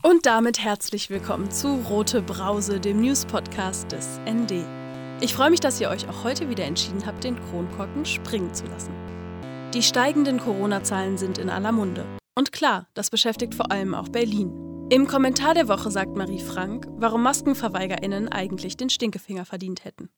[0.00, 4.64] Und damit herzlich willkommen zu Rote Brause, dem News-Podcast des ND.
[5.20, 8.64] Ich freue mich, dass ihr euch auch heute wieder entschieden habt, den Kronkorken springen zu
[8.66, 8.92] lassen.
[9.74, 12.06] Die steigenden Corona-Zahlen sind in aller Munde.
[12.36, 14.52] Und klar, das beschäftigt vor allem auch Berlin.
[14.88, 20.10] Im Kommentar der Woche sagt Marie Frank, warum MaskenverweigerInnen eigentlich den Stinkefinger verdient hätten.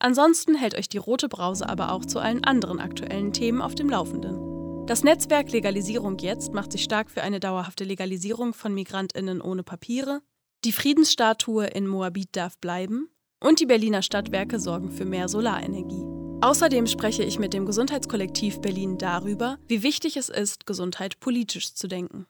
[0.00, 3.88] Ansonsten hält euch die Rote Brause aber auch zu allen anderen aktuellen Themen auf dem
[3.88, 4.47] Laufenden.
[4.88, 10.22] Das Netzwerk Legalisierung jetzt macht sich stark für eine dauerhafte Legalisierung von Migrantinnen ohne Papiere.
[10.64, 13.10] Die Friedensstatue in Moabit darf bleiben.
[13.38, 16.06] Und die Berliner Stadtwerke sorgen für mehr Solarenergie.
[16.40, 21.86] Außerdem spreche ich mit dem Gesundheitskollektiv Berlin darüber, wie wichtig es ist, Gesundheit politisch zu
[21.86, 22.26] denken.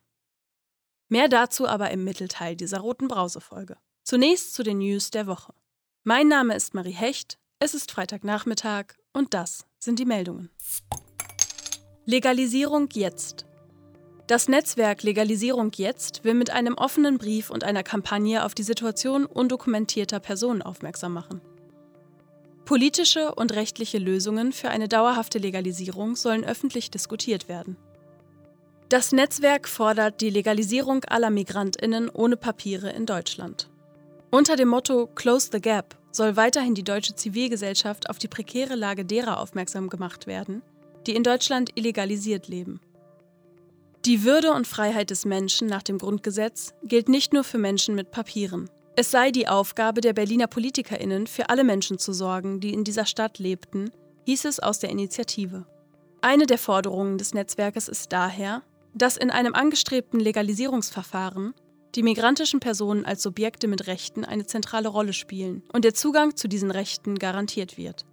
[1.08, 3.76] Mehr dazu aber im Mittelteil dieser roten Brausefolge.
[4.02, 5.54] Zunächst zu den News der Woche.
[6.02, 10.50] Mein Name ist Marie Hecht, es ist Freitagnachmittag und das sind die Meldungen.
[12.10, 13.44] Legalisierung jetzt.
[14.26, 19.26] Das Netzwerk Legalisierung jetzt will mit einem offenen Brief und einer Kampagne auf die Situation
[19.26, 21.42] undokumentierter Personen aufmerksam machen.
[22.64, 27.76] Politische und rechtliche Lösungen für eine dauerhafte Legalisierung sollen öffentlich diskutiert werden.
[28.88, 33.68] Das Netzwerk fordert die Legalisierung aller Migrantinnen ohne Papiere in Deutschland.
[34.30, 39.04] Unter dem Motto Close the Gap soll weiterhin die deutsche Zivilgesellschaft auf die prekäre Lage
[39.04, 40.62] derer aufmerksam gemacht werden,
[41.06, 42.80] die in Deutschland illegalisiert leben.
[44.04, 48.10] Die Würde und Freiheit des Menschen nach dem Grundgesetz gilt nicht nur für Menschen mit
[48.10, 48.70] Papieren.
[48.96, 53.06] Es sei die Aufgabe der Berliner Politikerinnen, für alle Menschen zu sorgen, die in dieser
[53.06, 53.90] Stadt lebten,
[54.26, 55.66] hieß es aus der Initiative.
[56.20, 58.62] Eine der Forderungen des Netzwerkes ist daher,
[58.94, 61.54] dass in einem angestrebten Legalisierungsverfahren
[61.94, 66.48] die migrantischen Personen als Subjekte mit Rechten eine zentrale Rolle spielen und der Zugang zu
[66.48, 68.04] diesen Rechten garantiert wird.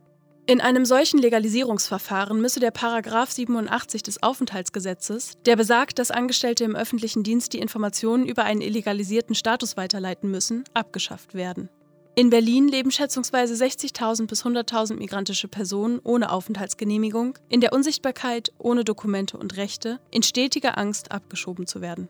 [0.48, 6.76] In einem solchen Legalisierungsverfahren müsse der Paragraph 87 des Aufenthaltsgesetzes, der besagt, dass Angestellte im
[6.76, 11.70] öffentlichen Dienst die Informationen über einen illegalisierten Status weiterleiten müssen, abgeschafft werden.
[12.14, 18.84] In Berlin leben schätzungsweise 60.000 bis 100.000 migrantische Personen ohne Aufenthaltsgenehmigung, in der Unsichtbarkeit, ohne
[18.84, 22.08] Dokumente und Rechte, in stetiger Angst abgeschoben zu werden.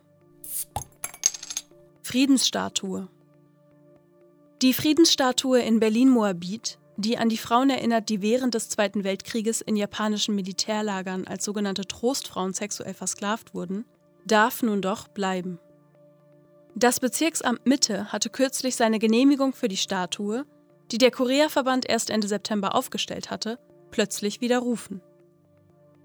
[2.03, 3.07] Friedensstatue
[4.61, 9.75] Die Friedensstatue in Berlin-Moabit die an die Frauen erinnert, die während des Zweiten Weltkrieges in
[9.75, 13.85] japanischen Militärlagern als sogenannte Trostfrauen sexuell versklavt wurden,
[14.25, 15.59] darf nun doch bleiben.
[16.75, 20.45] Das Bezirksamt Mitte hatte kürzlich seine Genehmigung für die Statue,
[20.91, 23.59] die der Korea-Verband erst Ende September aufgestellt hatte,
[23.91, 25.01] plötzlich widerrufen.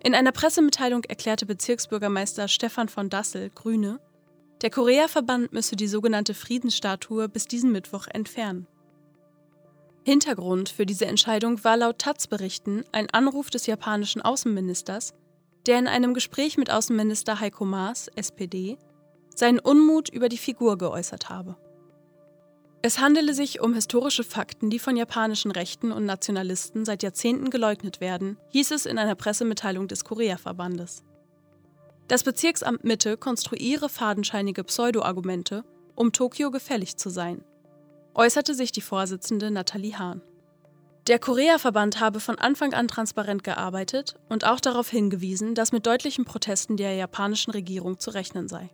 [0.02, 4.00] In einer Pressemitteilung erklärte Bezirksbürgermeister Stefan von Dassel, Grüne,
[4.62, 8.66] der Korea-Verband müsse die sogenannte Friedensstatue bis diesen Mittwoch entfernen.
[10.02, 15.12] Hintergrund für diese Entscheidung war laut Taz-Berichten ein Anruf des japanischen Außenministers,
[15.66, 18.78] der in einem Gespräch mit Außenminister Heiko Maas, SPD,
[19.34, 21.56] seinen Unmut über die Figur geäußert habe.
[22.82, 28.00] Es handele sich um historische Fakten, die von japanischen Rechten und Nationalisten seit Jahrzehnten geleugnet
[28.00, 31.04] werden, hieß es in einer Pressemitteilung des Korea-Verbandes.
[32.08, 35.62] Das Bezirksamt Mitte konstruiere fadenscheinige Pseudo-Argumente,
[35.94, 37.44] um Tokio gefällig zu sein
[38.14, 40.22] äußerte sich die Vorsitzende Nathalie Hahn.
[41.06, 46.24] Der Korea-Verband habe von Anfang an transparent gearbeitet und auch darauf hingewiesen, dass mit deutlichen
[46.24, 48.70] Protesten der japanischen Regierung zu rechnen sei.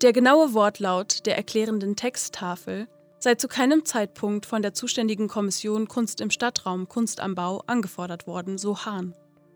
[0.00, 2.88] Der genaue Wortlaut der erklärenden Texttafel
[3.18, 8.26] sei zu keinem Zeitpunkt von der zuständigen Kommission Kunst im Stadtraum Kunst am Bau angefordert
[8.26, 9.14] worden, so Hahn.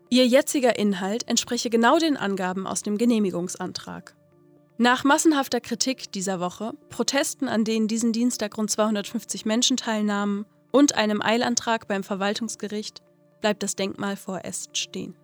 [0.09, 4.15] Ihr jetziger Inhalt entspreche genau den Angaben aus dem Genehmigungsantrag.
[4.79, 10.93] Nach massenhafter Kritik dieser Woche, Protesten, an denen diesen Dienstag rund 250 Menschen teilnahmen und
[10.93, 13.01] einem Eilantrag beim Verwaltungsgericht
[13.41, 15.15] bleibt das Denkmal vorerst stehen.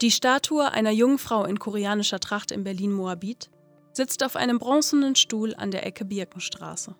[0.00, 3.50] Die Statue einer jungen Frau in koreanischer Tracht in Berlin-Moabit
[3.92, 6.94] sitzt auf einem bronzenen Stuhl an der Ecke Birkenstraße.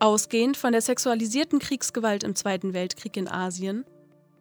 [0.00, 3.84] Ausgehend von der sexualisierten Kriegsgewalt im Zweiten Weltkrieg in Asien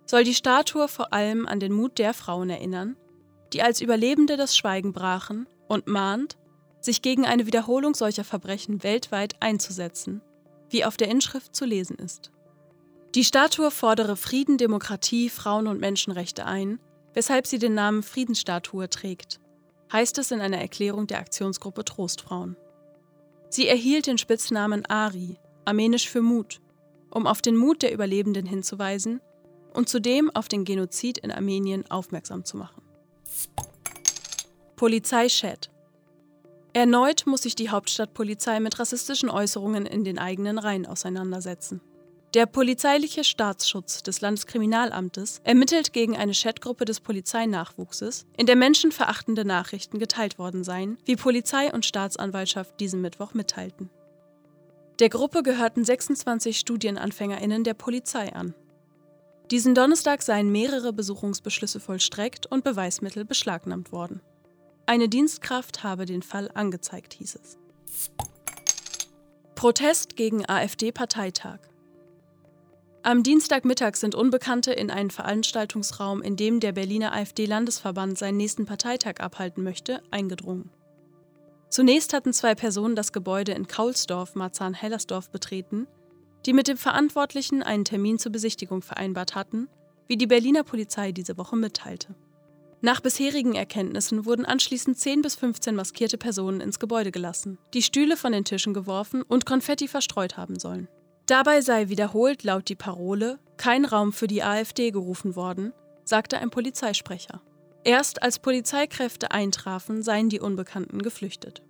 [0.08, 2.98] soll die Statue vor allem an den Mut der Frauen erinnern,
[3.54, 6.38] die als Überlebende das Schweigen brachen und mahnt,
[6.82, 10.22] sich gegen eine Wiederholung solcher Verbrechen weltweit einzusetzen,
[10.70, 12.32] wie auf der Inschrift zu lesen ist.
[13.16, 16.80] Die Statue fordere Frieden, Demokratie, Frauen- und Menschenrechte ein,
[17.14, 19.40] weshalb sie den Namen Friedensstatue trägt,
[19.94, 22.58] heißt es in einer Erklärung der Aktionsgruppe Trostfrauen.
[23.50, 26.60] Sie erhielt den Spitznamen Ari, armenisch für Mut,
[27.10, 29.22] um auf den Mut der Überlebenden hinzuweisen
[29.74, 32.82] und zudem auf den Genozid in Armenien aufmerksam zu machen.
[34.82, 35.70] Polizeischat.
[36.74, 41.82] Erneut muss sich die Hauptstadtpolizei mit rassistischen Äußerungen in den eigenen Reihen auseinandersetzen.
[42.34, 50.00] Der polizeiliche Staatsschutz des Landeskriminalamtes ermittelt gegen eine Chatgruppe des Polizeinachwuchses, in der menschenverachtende Nachrichten
[50.00, 53.92] geteilt worden seien, wie Polizei und Staatsanwaltschaft diesen Mittwoch mitteilten.
[55.00, 58.56] Der Gruppe gehörten 26 Studienanfängerinnen der Polizei an.
[59.52, 64.22] Diesen Donnerstag seien mehrere Besuchungsbeschlüsse vollstreckt und Beweismittel beschlagnahmt worden.
[64.86, 67.58] Eine Dienstkraft habe den Fall angezeigt, hieß es.
[69.56, 71.60] Protest gegen AfD-Parteitag.
[73.04, 79.20] Am Dienstagmittag sind Unbekannte in einen Veranstaltungsraum, in dem der Berliner AfD-Landesverband seinen nächsten Parteitag
[79.20, 80.70] abhalten möchte, eingedrungen.
[81.70, 85.88] Zunächst hatten zwei Personen das Gebäude in Kaulsdorf, Marzahn-Hellersdorf betreten,
[86.46, 89.68] die mit dem Verantwortlichen einen Termin zur Besichtigung vereinbart hatten,
[90.08, 92.14] wie die Berliner Polizei diese Woche mitteilte.
[92.84, 98.18] Nach bisherigen Erkenntnissen wurden anschließend 10 bis 15 maskierte Personen ins Gebäude gelassen, die Stühle
[98.18, 100.88] von den Tischen geworfen und Konfetti verstreut haben sollen.
[101.28, 105.74] Dabei sei wiederholt laut die Parole kein Raum für die AfD gerufen worden,
[106.04, 107.42] sagte ein Polizeisprecher.
[107.84, 111.62] Erst als Polizeikräfte eintrafen, seien die Unbekannten geflüchtet.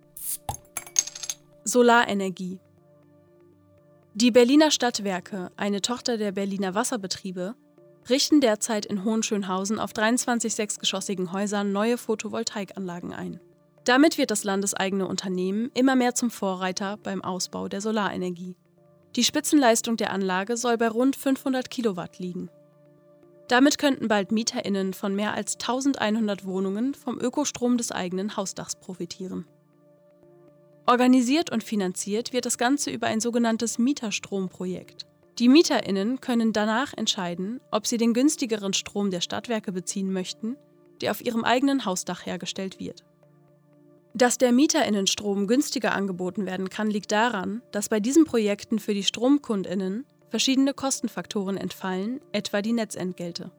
[1.64, 2.58] Solarenergie.
[4.14, 7.54] Die Berliner Stadtwerke, eine Tochter der Berliner Wasserbetriebe,
[8.08, 13.40] richten derzeit in Hohenschönhausen auf 23 sechsgeschossigen Häusern neue Photovoltaikanlagen ein.
[13.84, 18.56] Damit wird das landeseigene Unternehmen immer mehr zum Vorreiter beim Ausbau der Solarenergie.
[19.16, 22.48] Die Spitzenleistung der Anlage soll bei rund 500 Kilowatt liegen.
[23.48, 29.46] Damit könnten bald MieterInnen von mehr als 1100 Wohnungen vom Ökostrom des eigenen Hausdachs profitieren.
[30.86, 35.06] Organisiert und finanziert wird das Ganze über ein sogenanntes Mieterstromprojekt.
[35.38, 40.56] Die MieterInnen können danach entscheiden, ob sie den günstigeren Strom der Stadtwerke beziehen möchten,
[41.00, 43.04] der auf ihrem eigenen Hausdach hergestellt wird.
[44.14, 49.04] Dass der Mieterinnenstrom günstiger angeboten werden kann, liegt daran, dass bei diesen Projekten für die
[49.04, 53.50] Stromkundinnen verschiedene Kostenfaktoren entfallen, etwa die Netzentgelte.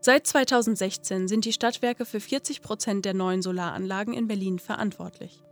[0.00, 5.42] Seit 2016 sind die Stadtwerke für 40 Prozent der neuen Solaranlagen in Berlin verantwortlich.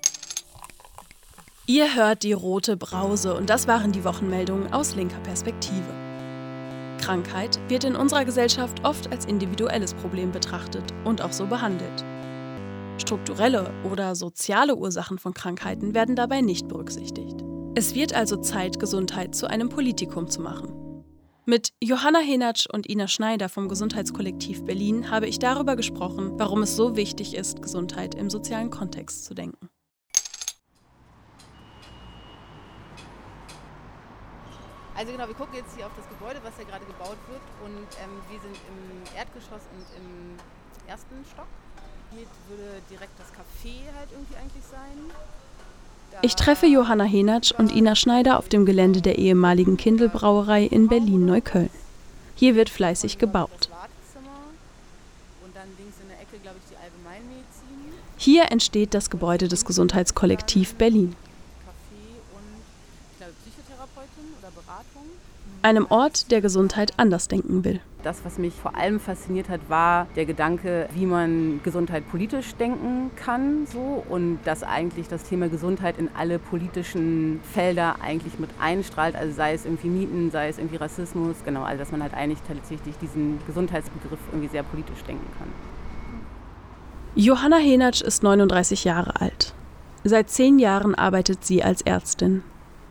[1.70, 5.84] Ihr hört die rote Brause und das waren die Wochenmeldungen aus linker Perspektive.
[6.98, 12.06] Krankheit wird in unserer Gesellschaft oft als individuelles Problem betrachtet und auch so behandelt.
[12.96, 17.36] Strukturelle oder soziale Ursachen von Krankheiten werden dabei nicht berücksichtigt.
[17.74, 20.72] Es wird also Zeit, Gesundheit zu einem Politikum zu machen.
[21.44, 26.76] Mit Johanna Henatsch und Ina Schneider vom Gesundheitskollektiv Berlin habe ich darüber gesprochen, warum es
[26.76, 29.68] so wichtig ist, Gesundheit im sozialen Kontext zu denken.
[34.98, 37.86] Also genau, wir gucken jetzt hier auf das Gebäude, was ja gerade gebaut wird und
[38.02, 40.34] ähm, wir sind im Erdgeschoss und im
[40.90, 41.46] ersten Stock.
[42.10, 45.14] Hier würde direkt das Café halt irgendwie eigentlich sein.
[46.10, 50.88] Da ich treffe Johanna Henatsch und Ina Schneider auf dem Gelände der ehemaligen Kindelbrauerei in
[50.88, 51.70] Berlin-Neukölln.
[52.34, 53.70] Hier wird fleißig gebaut.
[58.16, 61.14] Hier entsteht das Gebäude des Gesundheitskollektiv Berlin.
[65.62, 67.80] Einem Ort, der Gesundheit anders denken will.
[68.04, 73.10] Das, was mich vor allem fasziniert hat, war der Gedanke, wie man Gesundheit politisch denken
[73.16, 79.16] kann, so und dass eigentlich das Thema Gesundheit in alle politischen Felder eigentlich mit einstrahlt,
[79.16, 82.40] also sei es irgendwie Mieten, sei es irgendwie Rassismus, genau, also dass man halt eigentlich
[82.46, 85.48] tatsächlich diesen Gesundheitsbegriff irgendwie sehr politisch denken kann.
[87.16, 89.54] Johanna Henatsch ist 39 Jahre alt.
[90.04, 92.44] Seit zehn Jahren arbeitet sie als Ärztin.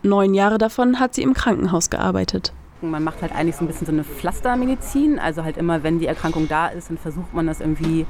[0.08, 2.52] Neun Jahre davon hat sie im Krankenhaus gearbeitet.
[2.80, 5.18] Man macht halt eigentlich so ein bisschen so eine Pflastermedizin.
[5.18, 8.06] Also halt immer, wenn die Erkrankung da ist, dann versucht man das irgendwie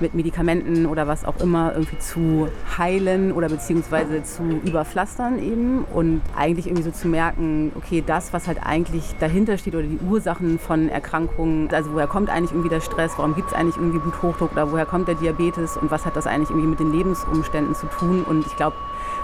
[0.00, 5.84] mit Medikamenten oder was auch immer irgendwie zu heilen oder beziehungsweise zu überpflastern eben.
[5.94, 9.98] Und eigentlich irgendwie so zu merken, okay, das, was halt eigentlich dahinter steht oder die
[10.06, 13.98] Ursachen von Erkrankungen, also woher kommt eigentlich irgendwie der Stress, warum gibt es eigentlich irgendwie
[13.98, 17.74] Bluthochdruck oder woher kommt der Diabetes und was hat das eigentlich irgendwie mit den Lebensumständen
[17.74, 18.24] zu tun.
[18.28, 18.76] Und ich glaube,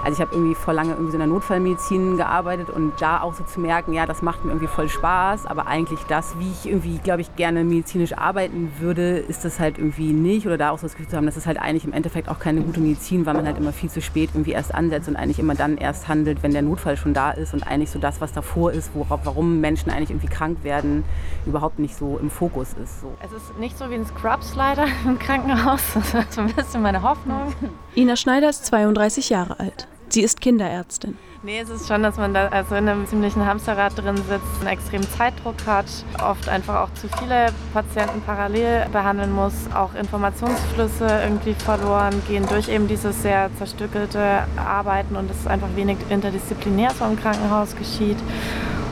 [0.05, 3.35] also ich habe irgendwie vor lange irgendwie so in der Notfallmedizin gearbeitet und da auch
[3.35, 6.69] so zu merken, ja, das macht mir irgendwie voll Spaß, aber eigentlich das, wie ich
[6.69, 10.79] irgendwie, glaube ich, gerne medizinisch arbeiten würde, ist das halt irgendwie nicht oder da auch
[10.79, 13.27] so das Gefühl zu haben, das ist halt eigentlich im Endeffekt auch keine gute Medizin,
[13.27, 16.09] weil man halt immer viel zu spät irgendwie erst ansetzt und eigentlich immer dann erst
[16.09, 19.21] handelt, wenn der Notfall schon da ist und eigentlich so das, was davor ist, worauf,
[19.25, 21.05] warum Menschen eigentlich irgendwie krank werden,
[21.47, 23.01] überhaupt nicht so im Fokus ist.
[23.01, 23.13] So.
[23.25, 26.83] Es ist nicht so wie ein Scrubs leider im Krankenhaus, das ist so ein bisschen
[26.83, 27.53] meine Hoffnung.
[27.97, 29.88] Ina Schneider ist 32 Jahre alt.
[30.11, 31.17] Sie ist Kinderärztin.
[31.43, 34.67] Nee, es ist schon, dass man da also in einem ziemlichen Hamsterrad drin sitzt, einen
[34.67, 35.87] extremen Zeitdruck hat,
[36.21, 42.69] oft einfach auch zu viele Patienten parallel behandeln muss, auch Informationsflüsse irgendwie verloren gehen durch
[42.69, 48.19] eben dieses sehr zerstückelte Arbeiten und es einfach wenig interdisziplinär so im Krankenhaus geschieht.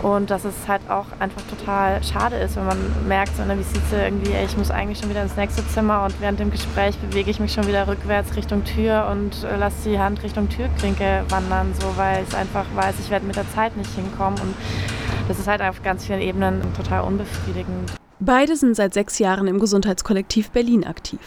[0.07, 3.59] Und dass es halt auch einfach total schade ist, wenn man merkt, so in der
[3.59, 6.97] Visite irgendwie, ey, ich muss eigentlich schon wieder ins nächste Zimmer und während dem Gespräch
[6.99, 11.25] bewege ich mich schon wieder rückwärts Richtung Tür und äh, lasse die Hand Richtung Türklinke
[11.29, 14.39] wandern, so weil ich einfach weiß, ich werde mit der Zeit nicht hinkommen.
[14.39, 14.55] Und
[15.27, 17.91] das ist halt auf ganz vielen Ebenen total unbefriedigend.
[18.21, 21.19] Beide sind seit sechs Jahren im Gesundheitskollektiv Berlin aktiv.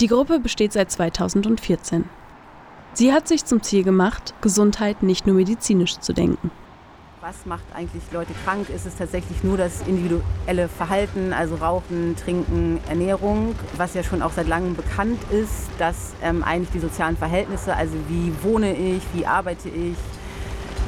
[0.00, 2.06] Die Gruppe besteht seit 2014.
[2.94, 6.50] Sie hat sich zum Ziel gemacht, Gesundheit nicht nur medizinisch zu denken.
[7.22, 8.68] Was macht eigentlich Leute krank?
[8.68, 14.32] Ist es tatsächlich nur das individuelle Verhalten, also Rauchen, Trinken, Ernährung, was ja schon auch
[14.32, 19.24] seit langem bekannt ist, dass ähm, eigentlich die sozialen Verhältnisse, also wie wohne ich, wie
[19.24, 19.96] arbeite ich,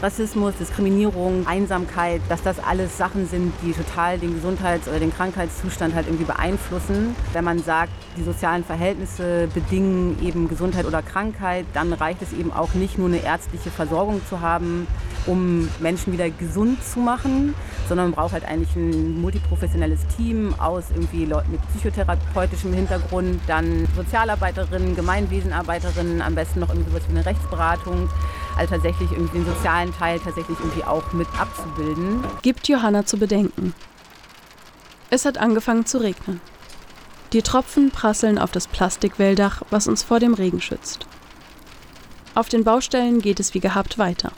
[0.04, 5.94] Rassismus, Diskriminierung, Einsamkeit, dass das alles Sachen sind, die total den Gesundheits- oder den Krankheitszustand
[5.94, 7.16] halt irgendwie beeinflussen.
[7.32, 12.52] Wenn man sagt, die sozialen Verhältnisse bedingen eben Gesundheit oder Krankheit, dann reicht es eben
[12.52, 14.87] auch nicht nur eine ärztliche Versorgung zu haben,
[15.25, 17.54] um Menschen wieder gesund zu machen,
[17.88, 23.88] sondern man braucht halt eigentlich ein multiprofessionelles Team aus irgendwie Leuten mit psychotherapeutischem Hintergrund, dann
[23.96, 28.11] Sozialarbeiterinnen, Gemeinwesenarbeiterinnen, am besten noch irgendwie sowas wie eine Rechtsberatung
[28.56, 32.25] also tatsächlich irgendwie den sozialen Teil tatsächlich irgendwie auch mit abzubilden.
[32.42, 33.75] Gibt Johanna zu bedenken.
[35.11, 36.40] Es hat angefangen zu regnen.
[37.32, 41.06] Die Tropfen prasseln auf das Plastikwelldach, was uns vor dem Regen schützt.
[42.34, 44.32] Auf den Baustellen geht es wie gehabt weiter.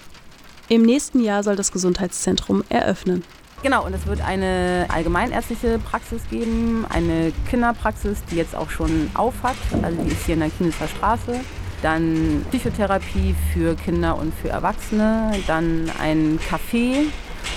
[0.68, 3.22] Im nächsten Jahr soll das Gesundheitszentrum eröffnen.
[3.62, 9.34] Genau, und es wird eine allgemeinärztliche Praxis geben, eine Kinderpraxis, die jetzt auch schon auf
[9.42, 9.56] hat.
[9.82, 11.40] Also die ist hier in der Chemnitzer Straße
[11.82, 17.04] dann Psychotherapie für Kinder und für Erwachsene, dann ein Café,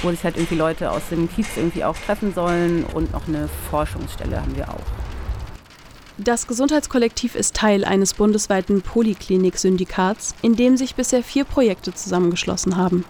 [0.02, 3.50] wo sich halt irgendwie Leute aus dem Kiez irgendwie auch treffen sollen und noch eine
[3.70, 4.86] Forschungsstelle haben wir auch.
[6.18, 13.06] Das Gesundheitskollektiv ist Teil eines bundesweiten Poliklinik-Syndikats, in dem sich bisher vier Projekte zusammengeschlossen haben.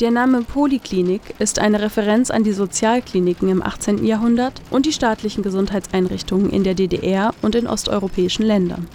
[0.00, 4.04] Der Name Poliklinik ist eine Referenz an die Sozialkliniken im 18.
[4.04, 8.86] Jahrhundert und die staatlichen Gesundheitseinrichtungen in der DDR und in osteuropäischen Ländern.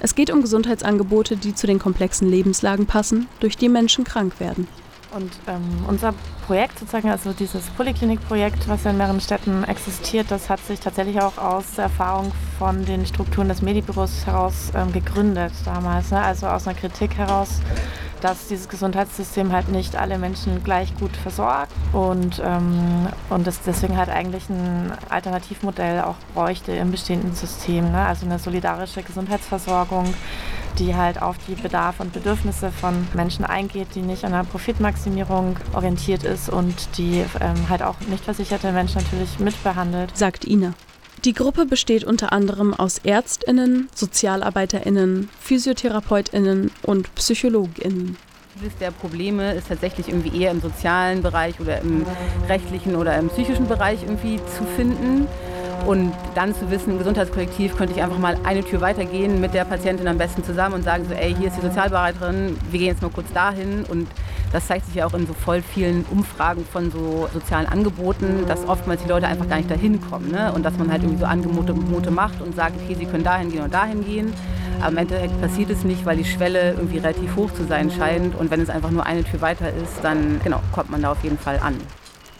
[0.00, 4.68] Es geht um Gesundheitsangebote, die zu den komplexen Lebenslagen passen, durch die Menschen krank werden.
[5.16, 6.12] Und ähm, unser
[6.46, 11.38] Projekt sozusagen, also dieses Poliklinikprojekt, was in mehreren Städten existiert, das hat sich tatsächlich auch
[11.38, 16.10] aus der Erfahrung von den Strukturen des Medibüros heraus ähm, gegründet damals.
[16.10, 16.20] Ne?
[16.20, 17.60] Also aus einer Kritik heraus
[18.20, 23.96] dass dieses Gesundheitssystem halt nicht alle Menschen gleich gut versorgt und, ähm, und es deswegen
[23.96, 27.92] halt eigentlich ein Alternativmodell auch bräuchte im bestehenden System.
[27.92, 27.98] Ne?
[28.06, 30.14] Also eine solidarische Gesundheitsversorgung,
[30.78, 35.56] die halt auf die Bedarfe und Bedürfnisse von Menschen eingeht, die nicht an einer Profitmaximierung
[35.74, 40.16] orientiert ist und die ähm, halt auch nicht versicherte Menschen natürlich mitbehandelt.
[40.16, 40.74] Sagt Ina.
[41.24, 48.16] Die Gruppe besteht unter anderem aus Ärztinnen, Sozialarbeiterinnen, Physiotherapeutinnen und Psychologinnen.
[48.58, 52.06] Vieles der Probleme ist tatsächlich irgendwie eher im sozialen Bereich oder im
[52.48, 55.26] rechtlichen oder im psychischen Bereich irgendwie zu finden.
[55.84, 59.64] Und dann zu wissen, im Gesundheitskollektiv könnte ich einfach mal eine Tür weitergehen mit der
[59.64, 63.02] Patientin am besten zusammen und sagen so, ey, hier ist die Sozialberaterin, wir gehen jetzt
[63.02, 63.84] mal kurz dahin.
[63.88, 64.08] Und
[64.52, 68.66] das zeigt sich ja auch in so voll vielen Umfragen von so sozialen Angeboten, dass
[68.66, 70.30] oftmals die Leute einfach gar nicht dahin kommen.
[70.30, 70.52] Ne?
[70.52, 73.62] Und dass man halt irgendwie so Angebote macht und sagt, okay, sie können dahin gehen
[73.62, 74.32] und dahin gehen.
[74.80, 78.34] Aber im Endeffekt passiert es nicht, weil die Schwelle irgendwie relativ hoch zu sein scheint.
[78.34, 81.22] Und wenn es einfach nur eine Tür weiter ist, dann genau, kommt man da auf
[81.22, 81.76] jeden Fall an.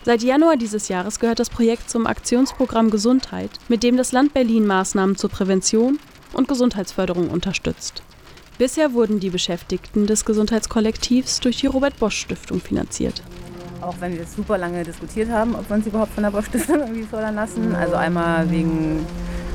[0.07, 4.65] Seit Januar dieses Jahres gehört das Projekt zum Aktionsprogramm Gesundheit, mit dem das Land Berlin
[4.65, 5.99] Maßnahmen zur Prävention
[6.33, 8.05] und Gesundheitsförderung unterstützt.
[8.57, 13.21] Bisher wurden die Beschäftigten des Gesundheitskollektivs durch die Robert Bosch Stiftung finanziert.
[13.81, 16.47] Auch wenn wir es super lange diskutiert haben, ob wir uns überhaupt von der Bosch
[16.47, 17.75] Stiftung irgendwie fördern lassen.
[17.75, 19.05] Also einmal wegen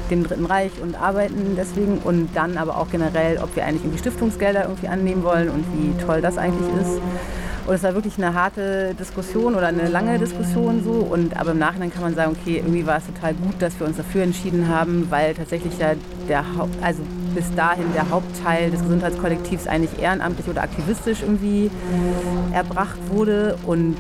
[0.10, 4.00] dem Dritten Reich und Arbeiten deswegen und dann aber auch generell, ob wir eigentlich irgendwie
[4.00, 7.00] Stiftungsgelder irgendwie annehmen wollen und wie toll das eigentlich ist.
[7.68, 10.92] Und es war wirklich eine harte Diskussion oder eine lange Diskussion so.
[10.92, 13.88] Und aber im Nachhinein kann man sagen, okay, irgendwie war es total gut, dass wir
[13.88, 15.94] uns dafür entschieden haben, weil tatsächlich ja
[16.28, 17.04] der Haupt, also
[17.36, 21.70] bis dahin der Hauptteil des Gesundheitskollektivs eigentlich ehrenamtlich oder aktivistisch irgendwie
[22.52, 23.58] erbracht wurde.
[23.66, 23.96] Und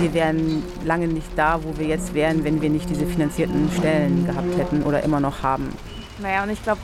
[0.00, 4.26] wir wären lange nicht da, wo wir jetzt wären, wenn wir nicht diese finanzierten Stellen
[4.26, 5.70] gehabt hätten oder immer noch haben.
[6.18, 6.80] Naja, und ich glaube,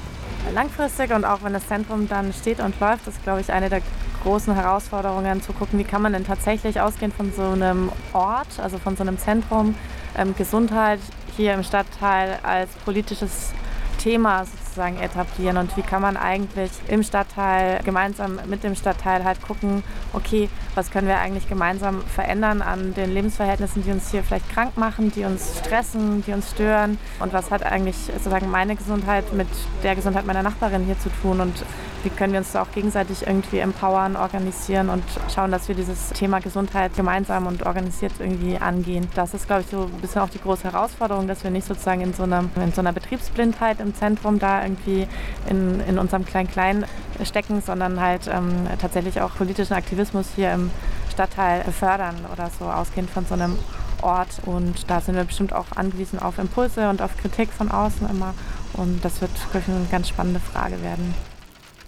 [0.55, 3.81] langfristig und auch wenn das Zentrum dann steht und läuft, ist, glaube ich, eine der
[4.23, 8.79] großen Herausforderungen zu gucken, wie kann man denn tatsächlich ausgehend von so einem Ort, also
[8.79, 9.75] von so einem Zentrum,
[10.17, 11.01] ähm, Gesundheit
[11.37, 13.53] hier im Stadtteil als politisches
[13.99, 15.57] Thema sozusagen etablieren?
[15.57, 20.91] Und wie kann man eigentlich im Stadtteil gemeinsam mit dem Stadtteil halt gucken, okay, was
[20.91, 25.25] können wir eigentlich gemeinsam verändern an den Lebensverhältnissen, die uns hier vielleicht krank machen, die
[25.25, 26.99] uns stressen, die uns stören?
[27.19, 29.49] Und was hat eigentlich sozusagen meine Gesundheit mit
[29.83, 31.41] der Gesundheit meiner Nachbarin hier zu tun?
[31.41, 31.65] Und
[32.03, 35.05] wie können wir uns da auch gegenseitig irgendwie empowern, organisieren und
[35.35, 39.09] schauen, dass wir dieses Thema Gesundheit gemeinsam und organisiert irgendwie angehen.
[39.15, 42.01] Das ist, glaube ich, so ein bisschen auch die große Herausforderung, dass wir nicht sozusagen
[42.01, 45.07] in so einer, in so einer Betriebsblindheit im Zentrum da irgendwie
[45.49, 46.85] in, in unserem Klein-Klein
[47.25, 50.71] stecken, sondern halt ähm, tatsächlich auch politischen Aktivismus hier im
[51.11, 53.59] Stadtteil fördern oder so, ausgehend von so einem
[54.01, 54.41] Ort.
[54.45, 58.35] Und da sind wir bestimmt auch angewiesen auf Impulse und auf Kritik von außen immer.
[58.73, 61.15] Und das wird, glaube ich, eine ganz spannende Frage werden.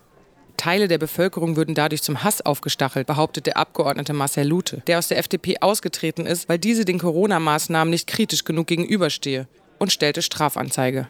[0.58, 5.08] Teile der Bevölkerung würden dadurch zum Hass aufgestachelt, behauptet der Abgeordnete Marcel Lute, der aus
[5.08, 9.48] der FDP ausgetreten ist, weil diese den Corona-Maßnahmen nicht kritisch genug gegenüberstehe
[9.78, 11.08] und stellte Strafanzeige.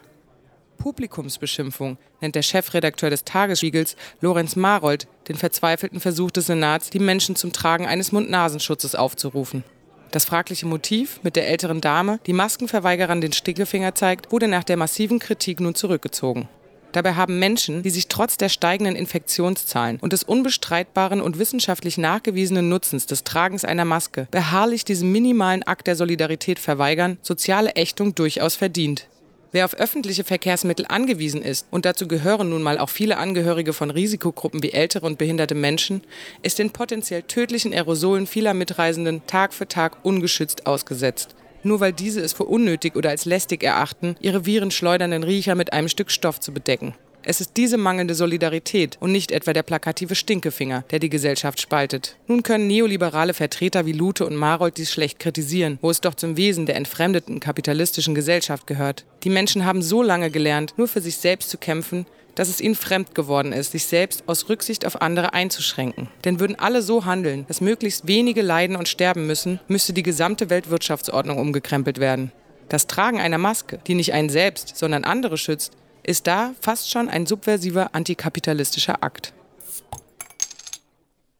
[0.83, 7.37] Publikumsbeschimpfung nennt der Chefredakteur des Tagesspiegels, Lorenz Marold, den verzweifelten Versuch des Senats, die Menschen
[7.37, 9.63] zum Tragen eines Mund-Nasenschutzes aufzurufen.
[10.11, 14.75] Das fragliche Motiv mit der älteren Dame, die Maskenverweigerern den Stickefinger zeigt, wurde nach der
[14.75, 16.49] massiven Kritik nun zurückgezogen.
[16.91, 22.67] Dabei haben Menschen, die sich trotz der steigenden Infektionszahlen und des unbestreitbaren und wissenschaftlich nachgewiesenen
[22.67, 28.55] Nutzens des Tragens einer Maske beharrlich diesem minimalen Akt der Solidarität verweigern, soziale Ächtung durchaus
[28.55, 29.07] verdient.
[29.53, 33.91] Wer auf öffentliche Verkehrsmittel angewiesen ist, und dazu gehören nun mal auch viele Angehörige von
[33.91, 36.01] Risikogruppen wie ältere und behinderte Menschen,
[36.41, 41.35] ist den potenziell tödlichen Aerosolen vieler Mitreisenden Tag für Tag ungeschützt ausgesetzt.
[41.61, 45.87] Nur weil diese es für unnötig oder als lästig erachten, ihre virenschleudernden Riecher mit einem
[45.87, 46.95] Stück Stoff zu bedecken.
[47.25, 52.17] Es ist diese mangelnde Solidarität und nicht etwa der plakative Stinkefinger, der die Gesellschaft spaltet.
[52.27, 56.35] Nun können neoliberale Vertreter wie Lute und Marold dies schlecht kritisieren, wo es doch zum
[56.35, 59.05] Wesen der entfremdeten kapitalistischen Gesellschaft gehört.
[59.23, 62.05] Die Menschen haben so lange gelernt, nur für sich selbst zu kämpfen,
[62.35, 66.09] dass es ihnen fremd geworden ist, sich selbst aus Rücksicht auf andere einzuschränken.
[66.25, 70.49] Denn würden alle so handeln, dass möglichst wenige leiden und sterben müssen, müsste die gesamte
[70.49, 72.33] Weltwirtschaftsordnung umgekrempelt werden.
[72.67, 77.09] Das Tragen einer Maske, die nicht einen selbst, sondern andere schützt, ist da fast schon
[77.09, 79.33] ein subversiver antikapitalistischer Akt.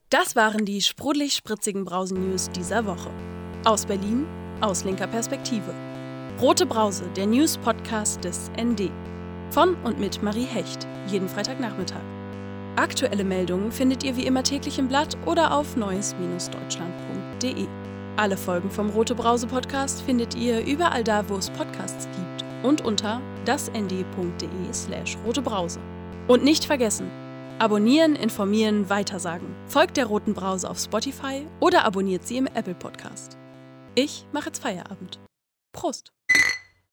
[0.09, 3.09] Das waren die sprudelig-spritzigen Brausen-News dieser Woche.
[3.65, 4.27] Aus Berlin,
[4.61, 5.73] aus linker Perspektive.
[6.39, 8.91] Rote Brause, der News-Podcast des ND.
[9.49, 12.01] Von und mit Marie Hecht, jeden Freitagnachmittag.
[12.75, 17.67] Aktuelle Meldungen findet ihr wie immer täglich im Blatt oder auf neues-deutschland.de.
[18.15, 22.81] Alle Folgen vom Rote Brause Podcast findet ihr überall da, wo es Podcasts gibt und
[22.81, 25.79] unter dasnd.de slash rotebrause.
[26.27, 27.09] Und nicht vergessen,
[27.59, 29.47] abonnieren, informieren, weitersagen.
[29.67, 33.37] Folgt der Roten Brause auf Spotify oder abonniert sie im Apple Podcast.
[33.95, 35.19] Ich mache jetzt Feierabend.
[35.73, 36.13] Prost!